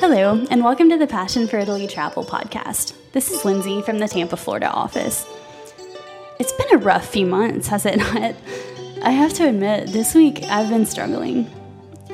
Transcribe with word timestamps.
Hello, 0.00 0.46
and 0.50 0.64
welcome 0.64 0.88
to 0.88 0.96
the 0.96 1.06
Passion 1.06 1.46
for 1.46 1.58
Italy 1.58 1.86
Travel 1.86 2.24
podcast. 2.24 2.94
This 3.12 3.30
is 3.30 3.44
Lindsay 3.44 3.82
from 3.82 3.98
the 3.98 4.08
Tampa, 4.08 4.38
Florida 4.38 4.70
office. 4.70 5.26
It's 6.38 6.52
been 6.52 6.74
a 6.74 6.78
rough 6.78 7.06
few 7.06 7.26
months, 7.26 7.68
has 7.68 7.84
it 7.84 7.98
not? 8.14 8.34
I 9.02 9.10
have 9.10 9.34
to 9.34 9.46
admit, 9.46 9.88
this 9.88 10.14
week 10.14 10.42
I've 10.44 10.70
been 10.70 10.86
struggling. 10.86 11.44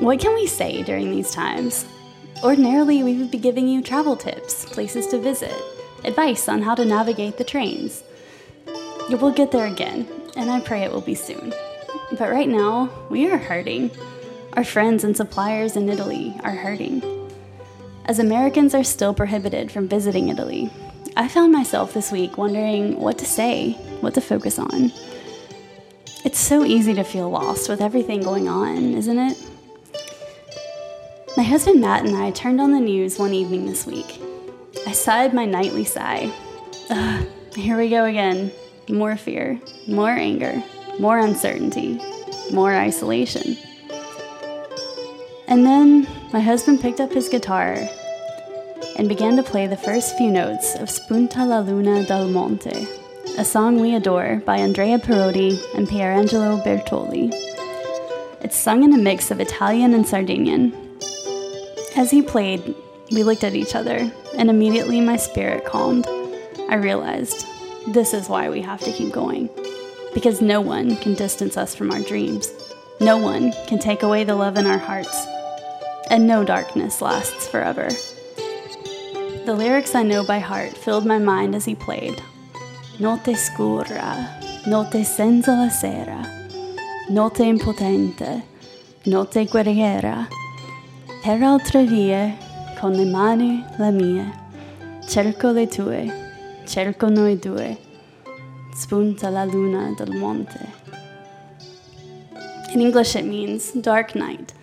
What 0.01 0.19
can 0.19 0.35
we 0.35 0.49
say 0.49 0.83
during 0.83 1.13
these 1.13 1.31
times? 1.31 1.87
Ordinarily, 2.43 3.05
we 3.05 3.19
would 3.19 3.31
be 3.31 3.39
giving 3.39 3.69
you 3.69 3.81
travel 3.83 4.17
tips, 4.17 4.65
places 4.65 5.07
to 5.07 5.19
visit, 5.19 5.55
advice 6.03 6.49
on 6.49 6.63
how 6.63 6.75
to 6.75 6.85
navigate 6.85 7.39
the 7.39 7.45
trains. 7.45 8.03
We'll 9.11 9.31
get 9.31 9.53
there 9.53 9.67
again, 9.67 10.09
and 10.35 10.51
I 10.51 10.59
pray 10.59 10.83
it 10.83 10.91
will 10.91 11.03
be 11.03 11.15
soon. 11.15 11.55
But 12.19 12.33
right 12.33 12.49
now, 12.49 12.91
we 13.11 13.31
are 13.31 13.39
hurting. 13.39 13.93
Our 14.55 14.65
friends 14.65 15.05
and 15.05 15.17
suppliers 15.17 15.77
in 15.77 15.89
Italy 15.89 16.35
are 16.43 16.51
hurting. 16.51 17.26
As 18.07 18.21
Americans 18.21 18.73
are 18.73 18.85
still 18.85 19.13
prohibited 19.13 19.73
from 19.73 19.89
visiting 19.89 20.29
Italy, 20.29 20.71
I 21.17 21.27
found 21.27 21.53
myself 21.53 21.93
this 21.93 22.13
week 22.13 22.39
wondering 22.39 23.01
what 23.01 23.19
to 23.19 23.25
say, 23.25 23.73
what 24.01 24.15
to 24.15 24.21
focus 24.21 24.61
on. 24.61 24.93
It's 26.25 26.39
so 26.39 26.65
easy 26.65 26.95
to 26.95 27.03
feel 27.03 27.29
lost 27.29 27.69
with 27.69 27.81
everything 27.81 28.23
going 28.23 28.49
on, 28.49 28.95
isn't 28.95 29.19
it? 29.19 29.37
My 31.37 31.43
husband 31.43 31.81
Matt 31.81 32.07
and 32.07 32.17
I 32.17 32.31
turned 32.31 32.61
on 32.61 32.71
the 32.71 32.79
news 32.79 33.19
one 33.19 33.35
evening 33.35 33.67
this 33.67 33.87
week. 33.87 34.23
I 34.87 34.93
sighed 34.93 35.35
my 35.35 35.45
nightly 35.45 35.85
sigh. 35.85 36.33
Ugh, 36.91 37.27
here 37.57 37.77
we 37.77 37.91
go 37.91 38.05
again. 38.05 38.53
More 38.89 39.17
fear, 39.17 39.61
more 39.89 40.11
anger, 40.11 40.63
more 41.01 41.19
uncertainty, 41.19 42.01
more 42.53 42.73
isolation. 42.73 43.57
And 45.49 45.67
then 45.67 46.07
my 46.33 46.41
husband 46.41 46.81
picked 46.81 47.01
up 47.01 47.13
his 47.13 47.29
guitar 47.29 47.89
and 48.97 49.09
began 49.09 49.37
to 49.37 49.43
play 49.43 49.67
the 49.67 49.77
first 49.77 50.17
few 50.17 50.31
notes 50.31 50.75
of 50.75 50.89
Spunta 50.89 51.47
la 51.47 51.61
luna 51.61 52.05
dal 52.05 52.29
monte, 52.29 52.87
a 53.39 53.45
song 53.45 53.81
we 53.81 53.95
adore 53.95 54.43
by 54.45 54.57
Andrea 54.57 54.99
Parodi 54.99 55.59
and 55.77 55.87
Pierangelo 55.87 56.63
Bertoli. 56.65 57.31
It's 58.41 58.57
sung 58.57 58.83
in 58.83 58.93
a 58.93 58.99
mix 58.99 59.31
of 59.31 59.41
Italian 59.41 59.95
and 59.95 60.07
Sardinian. 60.07 60.75
As 61.95 62.11
he 62.11 62.23
played, 62.23 62.75
we 63.13 63.23
looked 63.23 63.45
at 63.45 63.55
each 63.55 63.75
other, 63.75 64.11
and 64.35 64.51
immediately 64.51 65.01
my 65.01 65.17
spirit 65.17 65.65
calmed. 65.65 66.07
I 66.69 66.75
realized 66.75 67.47
this 67.89 68.13
is 68.13 68.29
why 68.29 68.51
we 68.51 68.61
have 68.63 68.81
to 68.81 68.93
keep 68.93 69.13
going. 69.13 69.49
Because 70.13 70.43
no 70.43 70.61
one 70.61 70.97
can 70.97 71.15
distance 71.15 71.57
us 71.57 71.75
from 71.75 71.93
our 71.93 72.01
dreams. 72.01 72.53
No 73.01 73.17
one 73.17 73.53
can 73.69 73.79
take 73.79 74.03
away 74.03 74.25
the 74.25 74.35
love 74.35 74.57
in 74.57 74.67
our 74.67 74.79
hearts 74.79 75.27
and 76.09 76.27
no 76.27 76.45
darkness 76.45 77.01
lasts 77.01 77.49
forever. 77.49 77.89
The 79.45 79.55
lyrics 79.55 79.95
I 79.95 80.03
know 80.03 80.25
by 80.25 80.39
heart 80.39 80.77
filled 80.77 81.07
my 81.07 81.19
mind 81.19 81.55
as 81.55 81.65
he 81.65 81.75
played. 81.75 82.21
Notte 82.99 83.37
scura, 83.37 84.67
notte 84.67 85.05
senza 85.05 85.53
la 85.53 85.69
sera, 85.69 86.23
notte 87.11 87.41
impotente, 87.41 88.43
notte 89.05 89.47
guerriera, 89.47 90.29
per 91.23 91.43
altre 91.43 91.85
vie, 91.85 92.37
con 92.81 92.93
le 92.93 93.05
mani 93.05 93.65
le 93.79 93.91
mie, 93.93 94.33
cerco 95.07 95.53
le 95.53 95.67
tue, 95.67 96.11
cerco 96.67 97.09
noi 97.09 97.37
due, 97.37 97.77
spunta 98.75 99.31
la 99.31 99.45
luna 99.45 99.95
del 99.97 100.17
monte. 100.17 100.85
In 102.73 102.81
English, 102.81 103.15
it 103.15 103.25
means 103.25 103.73
dark 103.73 104.15
night 104.15 104.56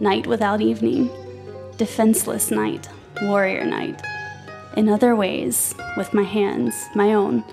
night 0.00 0.26
without 0.26 0.60
evening, 0.60 1.10
defenseless 1.76 2.50
night, 2.50 2.88
warrior 3.22 3.64
night. 3.64 4.00
In 4.76 4.88
other 4.88 5.14
ways, 5.14 5.74
with 5.96 6.14
my 6.14 6.22
hands, 6.22 6.88
my 6.94 7.14
own, 7.14 7.44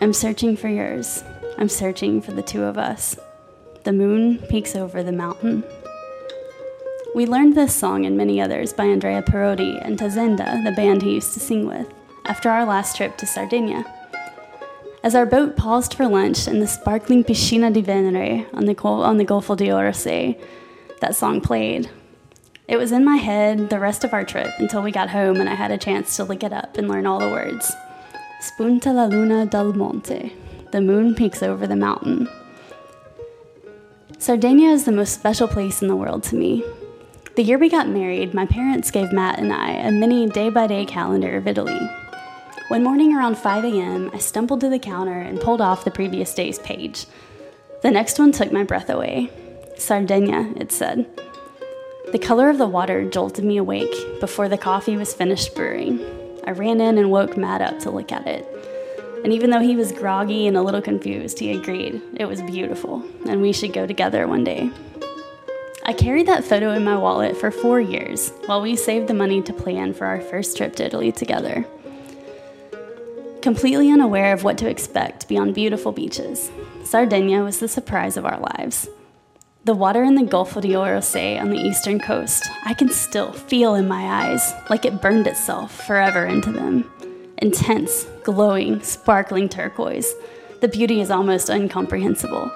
I'm 0.00 0.12
searching 0.12 0.56
for 0.56 0.68
yours. 0.68 1.24
I'm 1.56 1.68
searching 1.68 2.20
for 2.20 2.32
the 2.32 2.42
two 2.42 2.62
of 2.62 2.78
us. 2.78 3.18
The 3.84 3.92
moon 3.92 4.38
peeks 4.48 4.76
over 4.76 5.02
the 5.02 5.12
mountain. 5.12 5.64
We 7.14 7.26
learned 7.26 7.56
this 7.56 7.74
song 7.74 8.06
and 8.06 8.16
many 8.16 8.40
others 8.40 8.72
by 8.72 8.84
Andrea 8.84 9.22
Parodi 9.22 9.84
and 9.84 9.98
Tazenda, 9.98 10.62
the 10.62 10.72
band 10.72 11.02
he 11.02 11.14
used 11.14 11.32
to 11.34 11.40
sing 11.40 11.66
with, 11.66 11.92
after 12.26 12.50
our 12.50 12.64
last 12.64 12.96
trip 12.96 13.16
to 13.16 13.26
Sardinia. 13.26 13.84
As 15.02 15.14
our 15.14 15.26
boat 15.26 15.56
paused 15.56 15.94
for 15.94 16.06
lunch 16.06 16.46
in 16.46 16.60
the 16.60 16.66
sparkling 16.66 17.24
Piscina 17.24 17.72
di 17.72 17.82
Venere 17.82 18.46
on 18.52 18.66
the, 18.66 18.76
on 18.82 19.16
the 19.16 19.24
Golfo 19.24 19.56
di 19.56 19.66
Orosei, 19.66 20.38
that 21.00 21.16
song 21.16 21.40
played. 21.40 21.90
It 22.68 22.76
was 22.76 22.92
in 22.92 23.04
my 23.04 23.16
head 23.16 23.70
the 23.70 23.78
rest 23.78 24.04
of 24.04 24.12
our 24.12 24.24
trip 24.24 24.50
until 24.58 24.82
we 24.82 24.92
got 24.92 25.10
home 25.10 25.36
and 25.36 25.48
I 25.48 25.54
had 25.54 25.70
a 25.70 25.78
chance 25.78 26.16
to 26.16 26.24
look 26.24 26.42
it 26.42 26.52
up 26.52 26.76
and 26.76 26.88
learn 26.88 27.06
all 27.06 27.18
the 27.18 27.30
words. 27.30 27.72
Spunta 28.40 28.94
la 28.94 29.06
luna 29.06 29.46
dal 29.46 29.72
monte. 29.72 30.34
The 30.70 30.80
moon 30.80 31.14
peeks 31.14 31.42
over 31.42 31.66
the 31.66 31.76
mountain. 31.76 32.28
Sardinia 34.18 34.70
is 34.70 34.84
the 34.84 34.92
most 34.92 35.14
special 35.14 35.48
place 35.48 35.80
in 35.80 35.88
the 35.88 35.96
world 35.96 36.24
to 36.24 36.36
me. 36.36 36.62
The 37.36 37.42
year 37.42 37.56
we 37.56 37.68
got 37.68 37.88
married, 37.88 38.34
my 38.34 38.46
parents 38.46 38.90
gave 38.90 39.12
Matt 39.12 39.38
and 39.38 39.52
I 39.52 39.70
a 39.70 39.90
mini 39.90 40.28
day 40.28 40.50
by 40.50 40.66
day 40.66 40.84
calendar 40.84 41.36
of 41.36 41.46
Italy. 41.46 41.80
One 42.68 42.84
morning 42.84 43.14
around 43.14 43.38
5 43.38 43.64
a.m., 43.64 44.10
I 44.12 44.18
stumbled 44.18 44.60
to 44.60 44.68
the 44.68 44.78
counter 44.78 45.18
and 45.18 45.40
pulled 45.40 45.62
off 45.62 45.84
the 45.84 45.90
previous 45.90 46.34
day's 46.34 46.58
page. 46.58 47.06
The 47.82 47.90
next 47.90 48.18
one 48.18 48.32
took 48.32 48.52
my 48.52 48.64
breath 48.64 48.90
away. 48.90 49.30
Sardinia, 49.78 50.52
it 50.56 50.72
said. 50.72 51.06
The 52.12 52.18
color 52.18 52.48
of 52.48 52.58
the 52.58 52.66
water 52.66 53.08
jolted 53.08 53.44
me 53.44 53.56
awake 53.58 53.94
before 54.20 54.48
the 54.48 54.58
coffee 54.58 54.96
was 54.96 55.14
finished 55.14 55.54
brewing. 55.54 56.00
I 56.44 56.52
ran 56.52 56.80
in 56.80 56.98
and 56.98 57.10
woke 57.10 57.36
Matt 57.36 57.60
up 57.60 57.78
to 57.80 57.90
look 57.90 58.12
at 58.12 58.26
it. 58.26 58.46
And 59.24 59.32
even 59.32 59.50
though 59.50 59.60
he 59.60 59.76
was 59.76 59.92
groggy 59.92 60.46
and 60.46 60.56
a 60.56 60.62
little 60.62 60.80
confused, 60.80 61.38
he 61.38 61.52
agreed 61.52 62.00
it 62.16 62.26
was 62.26 62.40
beautiful 62.42 63.04
and 63.26 63.42
we 63.42 63.52
should 63.52 63.72
go 63.72 63.86
together 63.86 64.26
one 64.26 64.44
day. 64.44 64.70
I 65.84 65.92
carried 65.92 66.26
that 66.28 66.44
photo 66.44 66.72
in 66.72 66.84
my 66.84 66.96
wallet 66.96 67.36
for 67.36 67.50
four 67.50 67.80
years 67.80 68.32
while 68.46 68.60
we 68.60 68.76
saved 68.76 69.08
the 69.08 69.14
money 69.14 69.42
to 69.42 69.52
plan 69.52 69.94
for 69.94 70.06
our 70.06 70.20
first 70.20 70.56
trip 70.56 70.76
to 70.76 70.86
Italy 70.86 71.12
together. 71.12 71.66
Completely 73.42 73.90
unaware 73.90 74.32
of 74.32 74.44
what 74.44 74.58
to 74.58 74.68
expect 74.68 75.28
beyond 75.28 75.54
beautiful 75.54 75.92
beaches, 75.92 76.50
Sardinia 76.84 77.42
was 77.42 77.58
the 77.58 77.68
surprise 77.68 78.16
of 78.16 78.26
our 78.26 78.38
lives. 78.38 78.88
The 79.68 79.74
water 79.74 80.02
in 80.02 80.14
the 80.14 80.22
Golfo 80.22 80.62
di 80.62 80.70
Orosei 80.70 81.38
on 81.38 81.50
the 81.50 81.58
eastern 81.58 82.00
coast, 82.00 82.48
I 82.64 82.72
can 82.72 82.88
still 82.88 83.32
feel 83.32 83.74
in 83.74 83.86
my 83.86 84.24
eyes 84.24 84.54
like 84.70 84.86
it 84.86 85.02
burned 85.02 85.26
itself 85.26 85.84
forever 85.86 86.24
into 86.24 86.50
them. 86.50 86.90
Intense, 87.36 88.06
glowing, 88.22 88.80
sparkling 88.82 89.46
turquoise. 89.46 90.10
The 90.62 90.68
beauty 90.68 91.02
is 91.02 91.10
almost 91.10 91.50
incomprehensible. 91.50 92.50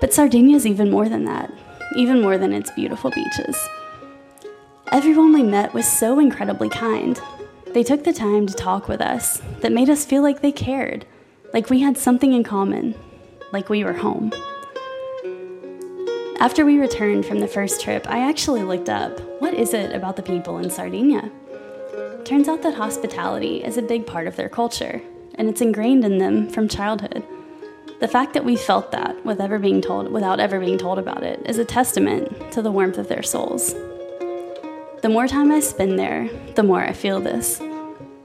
But 0.00 0.12
Sardinia 0.12 0.56
is 0.56 0.66
even 0.66 0.90
more 0.90 1.08
than 1.08 1.26
that, 1.26 1.54
even 1.94 2.20
more 2.20 2.38
than 2.38 2.52
its 2.52 2.72
beautiful 2.72 3.12
beaches. 3.12 3.56
Everyone 4.90 5.32
we 5.32 5.44
met 5.44 5.72
was 5.74 5.86
so 5.86 6.18
incredibly 6.18 6.70
kind. 6.70 7.20
They 7.68 7.84
took 7.84 8.02
the 8.02 8.12
time 8.12 8.48
to 8.48 8.54
talk 8.54 8.88
with 8.88 9.00
us 9.00 9.40
that 9.60 9.70
made 9.70 9.88
us 9.88 10.04
feel 10.04 10.24
like 10.24 10.40
they 10.40 10.50
cared, 10.50 11.06
like 11.54 11.70
we 11.70 11.78
had 11.78 11.96
something 11.96 12.32
in 12.32 12.42
common, 12.42 12.96
like 13.52 13.68
we 13.68 13.84
were 13.84 13.92
home. 13.92 14.32
After 16.40 16.64
we 16.64 16.78
returned 16.78 17.26
from 17.26 17.40
the 17.40 17.46
first 17.46 17.82
trip, 17.82 18.06
I 18.08 18.26
actually 18.26 18.62
looked 18.62 18.88
up 18.88 19.20
what 19.42 19.52
is 19.52 19.74
it 19.74 19.94
about 19.94 20.16
the 20.16 20.22
people 20.22 20.56
in 20.56 20.70
Sardinia? 20.70 21.30
Turns 22.24 22.48
out 22.48 22.62
that 22.62 22.72
hospitality 22.72 23.62
is 23.62 23.76
a 23.76 23.82
big 23.82 24.06
part 24.06 24.26
of 24.26 24.36
their 24.36 24.48
culture, 24.48 25.02
and 25.34 25.50
it's 25.50 25.60
ingrained 25.60 26.02
in 26.02 26.16
them 26.16 26.48
from 26.48 26.66
childhood. 26.66 27.22
The 28.00 28.08
fact 28.08 28.32
that 28.32 28.46
we 28.46 28.56
felt 28.56 28.90
that 28.92 29.22
with 29.22 29.38
ever 29.38 29.58
being 29.58 29.82
told, 29.82 30.10
without 30.10 30.40
ever 30.40 30.58
being 30.58 30.78
told 30.78 30.98
about 30.98 31.22
it 31.22 31.42
is 31.44 31.58
a 31.58 31.64
testament 31.66 32.50
to 32.52 32.62
the 32.62 32.72
warmth 32.72 32.96
of 32.96 33.08
their 33.08 33.22
souls. 33.22 33.74
The 35.02 35.10
more 35.10 35.28
time 35.28 35.52
I 35.52 35.60
spend 35.60 35.98
there, 35.98 36.30
the 36.54 36.62
more 36.62 36.82
I 36.82 36.94
feel 36.94 37.20
this. 37.20 37.60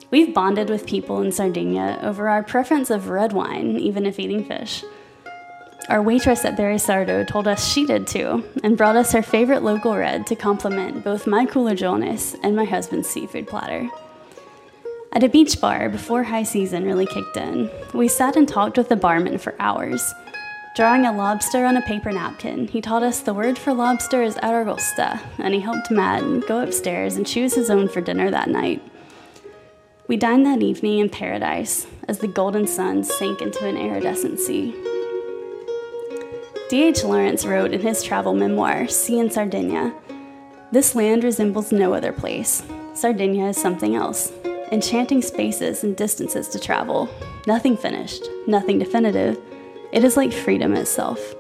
We've 0.10 0.34
bonded 0.34 0.70
with 0.70 0.88
people 0.88 1.22
in 1.22 1.34
Sardinia 1.34 2.00
over 2.02 2.30
our 2.30 2.44
preference 2.44 2.90
of 2.90 3.10
red 3.10 3.34
wine, 3.34 3.78
even 3.78 4.06
if 4.06 4.20
eating 4.20 4.46
fish. 4.46 4.86
Our 5.88 6.02
waitress 6.02 6.46
at 6.46 6.58
Barisardo 6.58 7.28
told 7.28 7.48
us 7.48 7.68
she 7.72 7.86
did 7.86 8.08
too, 8.08 8.44
and 8.64 8.76
brought 8.76 8.96
us 8.96 9.12
her 9.12 9.22
favorite 9.22 9.62
local 9.62 9.96
red 9.96 10.26
to 10.28 10.36
complement 10.36 11.04
both 11.04 11.28
my 11.28 11.46
culurgiones 11.46 12.36
and 12.42 12.56
my 12.56 12.66
husband's 12.66 13.08
seafood 13.08 13.48
platter. 13.48 13.88
At 15.12 15.24
a 15.24 15.30
beach 15.30 15.62
bar 15.62 15.88
before 15.90 16.24
high 16.24 16.44
season 16.44 16.86
really 16.86 17.06
kicked 17.06 17.38
in, 17.38 17.70
we 17.94 18.08
sat 18.08 18.36
and 18.36 18.48
talked 18.48 18.78
with 18.78 18.90
the 18.90 18.96
barman 18.96 19.38
for 19.38 19.54
hours. 19.60 20.12
Drawing 20.76 21.06
a 21.06 21.16
lobster 21.16 21.64
on 21.66 21.78
a 21.78 21.82
paper 21.84 22.12
napkin, 22.12 22.68
he 22.68 22.82
taught 22.82 23.04
us 23.04 23.20
the 23.20 23.34
word 23.34 23.58
for 23.58 23.72
lobster 23.72 24.24
is 24.24 24.36
aragosta, 24.38 25.20
and 25.38 25.54
he 25.54 25.60
helped 25.60 25.92
Matt 25.92 26.48
go 26.48 26.64
upstairs 26.64 27.16
and 27.16 27.28
choose 27.28 27.54
his 27.54 27.70
own 27.70 27.88
for 27.88 28.02
dinner 28.02 28.32
that 28.32 28.50
night. 28.50 28.82
We 30.08 30.18
dined 30.18 30.48
that 30.48 30.64
evening 30.64 30.98
in 30.98 31.10
paradise 31.10 31.86
as 32.08 32.20
the 32.20 32.28
golden 32.28 32.66
sun 32.66 33.04
sank 33.04 33.42
into 33.42 33.66
an 33.68 33.78
iridescent 33.78 34.40
sea. 34.40 34.76
D.H. 36.68 37.04
Lawrence 37.04 37.46
wrote 37.46 37.74
in 37.74 37.82
his 37.82 38.02
travel 38.02 38.34
memoir, 38.34 38.88
Sea 38.88 39.20
and 39.20 39.32
Sardinia 39.32 39.94
This 40.72 40.96
land 40.96 41.24
resembles 41.24 41.72
no 41.72 41.94
other 41.94 42.12
place. 42.12 42.64
Sardinia 42.96 43.50
is 43.50 43.58
something 43.58 43.96
else. 43.96 44.32
Enchanting 44.72 45.22
spaces 45.22 45.84
and 45.84 45.96
distances 45.96 46.48
to 46.48 46.60
travel. 46.60 47.08
Nothing 47.46 47.78
finished, 47.78 48.28
nothing 48.48 48.80
definitive. 48.80 49.40
It 49.92 50.04
is 50.04 50.18
like 50.18 50.34
freedom 50.34 50.74
itself. 50.74 51.36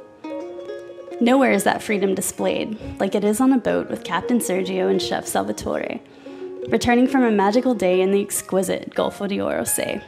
Nowhere 1.19 1.53
is 1.53 1.63
that 1.63 1.81
freedom 1.81 2.13
displayed, 2.13 2.77
like 2.99 3.15
it 3.15 3.23
is 3.23 3.41
on 3.41 3.51
a 3.51 3.57
boat 3.57 3.89
with 3.89 4.03
Captain 4.03 4.37
Sergio 4.37 4.91
and 4.91 5.01
Chef 5.01 5.25
Salvatore, 5.25 5.99
returning 6.69 7.07
from 7.07 7.23
a 7.23 7.31
magical 7.31 7.73
day 7.73 7.99
in 8.01 8.11
the 8.11 8.21
exquisite 8.21 8.91
Golfo 8.93 9.27
di 9.27 9.37
Orosei. 9.37 10.03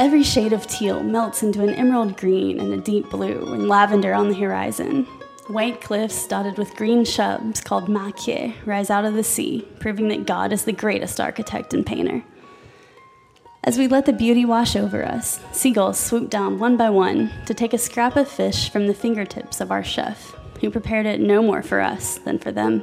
Every 0.00 0.22
shade 0.22 0.54
of 0.54 0.66
teal 0.66 1.02
melts 1.02 1.42
into 1.42 1.62
an 1.62 1.74
emerald 1.74 2.16
green 2.16 2.58
and 2.58 2.72
a 2.72 2.78
deep 2.78 3.10
blue, 3.10 3.52
and 3.52 3.68
lavender 3.68 4.14
on 4.14 4.30
the 4.30 4.34
horizon. 4.34 5.04
White 5.48 5.82
cliffs 5.82 6.26
dotted 6.26 6.56
with 6.56 6.74
green 6.74 7.04
shrubs 7.04 7.60
called 7.60 7.86
macchie 7.86 8.54
rise 8.64 8.88
out 8.88 9.04
of 9.04 9.12
the 9.12 9.22
sea, 9.22 9.68
proving 9.78 10.08
that 10.08 10.24
God 10.24 10.54
is 10.54 10.64
the 10.64 10.72
greatest 10.72 11.20
architect 11.20 11.74
and 11.74 11.84
painter. 11.84 12.24
As 13.62 13.76
we 13.76 13.88
let 13.88 14.06
the 14.06 14.14
beauty 14.14 14.46
wash 14.46 14.74
over 14.74 15.04
us, 15.04 15.38
seagulls 15.52 16.00
swoop 16.00 16.30
down 16.30 16.58
one 16.58 16.78
by 16.78 16.88
one 16.88 17.30
to 17.44 17.52
take 17.52 17.74
a 17.74 17.78
scrap 17.78 18.16
of 18.16 18.26
fish 18.26 18.70
from 18.70 18.86
the 18.86 18.94
fingertips 18.94 19.60
of 19.60 19.70
our 19.70 19.84
chef, 19.84 20.34
who 20.62 20.70
prepared 20.70 21.04
it 21.04 21.20
no 21.20 21.42
more 21.42 21.62
for 21.62 21.78
us 21.78 22.16
than 22.16 22.38
for 22.38 22.50
them. 22.50 22.82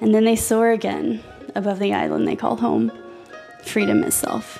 And 0.00 0.12
then 0.12 0.24
they 0.24 0.34
soar 0.34 0.72
again 0.72 1.22
above 1.54 1.78
the 1.78 1.94
island 1.94 2.26
they 2.26 2.34
call 2.34 2.56
home, 2.56 2.90
freedom 3.62 4.02
itself. 4.02 4.58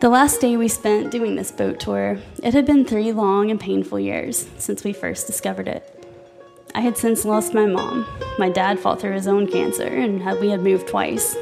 The 0.00 0.08
last 0.08 0.40
day 0.40 0.56
we 0.56 0.68
spent 0.68 1.10
doing 1.10 1.36
this 1.36 1.52
boat 1.52 1.78
tour, 1.78 2.16
it 2.42 2.54
had 2.54 2.64
been 2.64 2.86
three 2.86 3.12
long 3.12 3.50
and 3.50 3.60
painful 3.60 4.00
years 4.00 4.48
since 4.56 4.82
we 4.82 4.94
first 4.94 5.26
discovered 5.26 5.68
it. 5.68 6.06
I 6.74 6.80
had 6.80 6.96
since 6.96 7.26
lost 7.26 7.52
my 7.52 7.66
mom. 7.66 8.06
My 8.38 8.48
dad 8.48 8.80
fought 8.80 8.98
through 8.98 9.12
his 9.12 9.28
own 9.28 9.46
cancer, 9.46 9.84
and 9.84 10.24
we 10.40 10.48
had 10.48 10.62
moved 10.62 10.88
twice. 10.88 11.36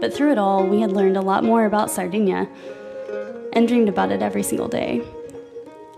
But 0.00 0.12
through 0.12 0.32
it 0.32 0.38
all, 0.38 0.66
we 0.66 0.80
had 0.80 0.90
learned 0.90 1.16
a 1.16 1.20
lot 1.20 1.44
more 1.44 1.64
about 1.64 1.92
Sardinia 1.92 2.48
and 3.52 3.68
dreamed 3.68 3.88
about 3.88 4.10
it 4.10 4.20
every 4.20 4.42
single 4.42 4.66
day. 4.66 5.02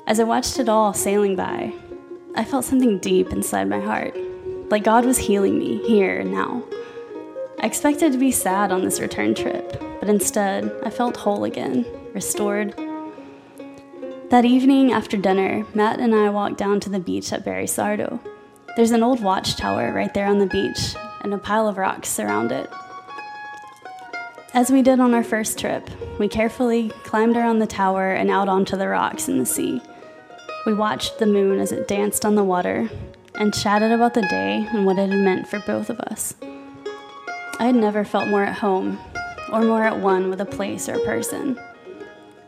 As 0.07 0.21
I 0.21 0.25
watched 0.25 0.59
it 0.59 0.69
all 0.69 0.93
sailing 0.93 1.37
by, 1.37 1.73
I 2.35 2.45
felt 2.45 2.67
something 2.67 2.99
deep 2.99 3.33
inside 3.33 3.71
my 3.71 3.81
heart, 3.81 4.15
like 4.71 4.85
God 4.85 5.07
was 5.07 5.17
healing 5.17 5.59
me 5.59 5.79
here 5.89 6.21
and 6.21 6.33
now. 6.33 6.65
I 7.61 7.67
expected 7.67 8.13
to 8.13 8.19
be 8.19 8.31
sad 8.31 8.71
on 8.73 8.85
this 8.85 9.01
return 9.01 9.35
trip, 9.35 9.83
but 10.03 10.11
instead, 10.11 10.69
I 10.83 10.91
felt 10.91 11.17
whole 11.17 11.45
again, 11.45 11.87
restored. 12.13 12.75
That 14.31 14.45
evening 14.45 14.91
after 14.91 15.17
dinner, 15.17 15.65
Matt 15.75 16.01
and 16.01 16.13
I 16.13 16.29
walked 16.29 16.59
down 16.59 16.81
to 16.81 16.91
the 16.91 16.99
beach 16.99 17.33
at 17.33 17.45
Barisardo. 17.45 18.19
There's 18.75 18.91
an 18.91 19.05
old 19.05 19.23
watchtower 19.23 19.93
right 19.93 20.13
there 20.13 20.27
on 20.27 20.41
the 20.41 20.47
beach, 20.47 20.97
and 21.21 21.33
a 21.33 21.39
pile 21.39 21.69
of 21.69 21.79
rocks 21.79 22.09
surround 22.09 22.51
it. 22.51 22.69
As 24.55 24.73
we 24.73 24.83
did 24.83 24.99
on 24.99 25.15
our 25.15 25.23
first 25.23 25.57
trip, 25.57 25.89
we 26.19 26.27
carefully 26.27 26.89
climbed 27.05 27.37
around 27.37 27.61
the 27.61 27.67
tower 27.69 28.11
and 28.11 28.29
out 28.29 28.49
onto 28.49 28.77
the 28.77 28.89
rocks 28.89 29.29
in 29.29 29.39
the 29.39 29.47
sea. 29.47 29.81
We 30.67 30.75
watched 30.75 31.21
the 31.21 31.27
moon 31.27 31.61
as 31.61 31.71
it 31.71 31.87
danced 31.87 32.25
on 32.25 32.35
the 32.35 32.43
water 32.43 32.91
and 33.37 33.55
chatted 33.55 33.93
about 33.93 34.15
the 34.15 34.23
day 34.23 34.67
and 34.73 34.85
what 34.85 34.99
it 34.99 35.11
had 35.11 35.21
meant 35.21 35.47
for 35.47 35.61
both 35.61 35.91
of 35.91 36.01
us. 36.01 36.35
I 37.61 37.67
had 37.67 37.77
never 37.77 38.05
felt 38.05 38.27
more 38.27 38.43
at 38.43 38.59
home 38.59 38.99
or 39.53 39.63
more 39.63 39.85
at 39.85 39.99
one 39.99 40.31
with 40.31 40.41
a 40.41 40.47
place 40.47 40.89
or 40.89 40.95
a 40.95 41.05
person. 41.05 41.61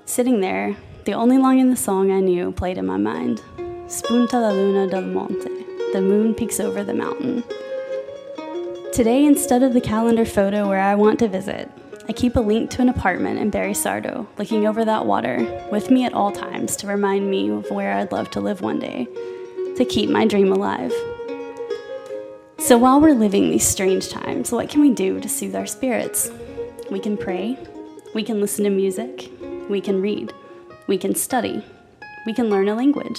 Sitting 0.06 0.40
there, 0.40 0.76
the 1.04 1.12
only 1.12 1.38
line 1.38 1.58
in 1.58 1.70
the 1.70 1.76
song 1.76 2.10
I 2.10 2.20
knew 2.20 2.50
played 2.50 2.78
in 2.78 2.86
my 2.86 2.96
mind 2.96 3.42
Spunta 3.86 4.40
la 4.40 4.50
luna 4.50 4.88
del 4.88 5.02
monte. 5.02 5.50
The 5.92 6.00
moon 6.00 6.34
peeks 6.34 6.58
over 6.58 6.82
the 6.82 6.94
mountain. 6.94 7.44
Today, 8.92 9.24
instead 9.24 9.62
of 9.62 9.74
the 9.74 9.80
calendar 9.80 10.24
photo 10.24 10.66
where 10.66 10.80
I 10.80 10.94
want 10.94 11.18
to 11.18 11.28
visit, 11.28 11.70
I 12.08 12.12
keep 12.12 12.36
a 12.36 12.40
link 12.40 12.70
to 12.70 12.82
an 12.82 12.88
apartment 12.88 13.38
in 13.38 13.50
Barisardo, 13.50 14.26
looking 14.38 14.66
over 14.66 14.84
that 14.84 15.04
water, 15.04 15.66
with 15.70 15.90
me 15.90 16.04
at 16.04 16.14
all 16.14 16.32
times 16.32 16.76
to 16.76 16.86
remind 16.86 17.30
me 17.30 17.50
of 17.50 17.70
where 17.70 17.92
I'd 17.92 18.12
love 18.12 18.30
to 18.30 18.40
live 18.40 18.62
one 18.62 18.78
day, 18.78 19.06
to 19.76 19.84
keep 19.84 20.08
my 20.08 20.26
dream 20.26 20.52
alive. 20.52 20.92
So 22.58 22.78
while 22.78 23.00
we're 23.00 23.14
living 23.14 23.50
these 23.50 23.66
strange 23.66 24.08
times, 24.08 24.50
what 24.50 24.70
can 24.70 24.80
we 24.80 24.90
do 24.90 25.20
to 25.20 25.28
soothe 25.28 25.54
our 25.54 25.66
spirits? 25.66 26.30
We 26.94 27.00
can 27.00 27.16
pray, 27.16 27.58
we 28.14 28.22
can 28.22 28.40
listen 28.40 28.62
to 28.62 28.70
music, 28.70 29.28
we 29.68 29.80
can 29.80 30.00
read, 30.00 30.32
we 30.86 30.96
can 30.96 31.16
study, 31.16 31.60
we 32.24 32.32
can 32.32 32.48
learn 32.48 32.68
a 32.68 32.76
language. 32.76 33.18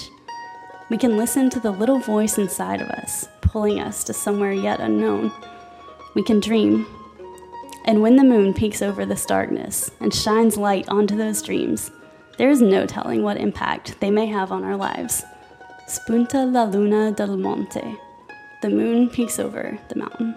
We 0.90 0.98
can 0.98 1.18
listen 1.18 1.50
to 1.50 1.60
the 1.60 1.72
little 1.72 2.00
voice 2.00 2.38
inside 2.38 2.82
of 2.82 2.88
us, 2.88 3.28
pulling 3.42 3.82
us 3.82 4.06
to 4.06 4.14
somewhere 4.14 4.54
yet 4.54 4.80
unknown. 4.80 5.30
We 6.14 6.24
can 6.24 6.40
dream. 6.40 6.88
And 7.84 8.02
when 8.02 8.16
the 8.16 8.24
moon 8.24 8.54
peeks 8.54 8.82
over 8.82 9.06
this 9.06 9.26
darkness 9.26 9.92
and 10.00 10.14
shines 10.14 10.56
light 10.56 10.88
onto 10.88 11.18
those 11.18 11.42
dreams, 11.42 11.92
there 12.38 12.50
is 12.50 12.62
no 12.62 12.86
telling 12.86 13.24
what 13.24 13.36
impact 13.36 14.00
they 14.00 14.10
may 14.10 14.28
have 14.28 14.54
on 14.54 14.64
our 14.64 14.78
lives. 14.78 15.22
Spunta 15.90 16.50
la 16.50 16.64
luna 16.64 17.12
del 17.12 17.36
monte. 17.36 17.98
The 18.62 18.70
moon 18.70 19.10
peeks 19.10 19.38
over 19.38 19.78
the 19.90 19.98
mountain. 19.98 20.34